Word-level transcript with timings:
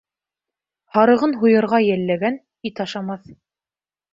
Һарығын 0.95 1.35
һуйырға 1.43 1.81
йәлләгән 1.91 2.41
ит 2.71 2.85
ашамаҫ. 2.87 3.33